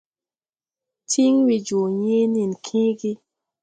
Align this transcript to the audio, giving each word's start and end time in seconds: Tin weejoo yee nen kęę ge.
Tin 1.11 1.35
weejoo 1.45 1.87
yee 2.01 2.25
nen 2.33 2.51
kęę 2.65 2.91
ge. 2.99 3.11